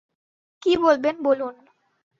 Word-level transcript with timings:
কি 0.63 0.71
বলবেন 0.77 1.15
বলুন। 1.23 1.55